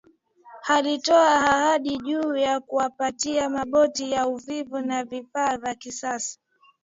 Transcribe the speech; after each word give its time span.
Alitoa 0.67 1.31
ahadi 1.35 1.97
juu 1.97 2.35
ya 2.35 2.59
kuwapatia 2.59 3.49
maboti 3.49 4.11
ya 4.11 4.27
uvuvi 4.27 4.81
na 4.85 5.03
vifaa 5.05 5.57
vya 5.57 5.75
kisasa 5.75 6.39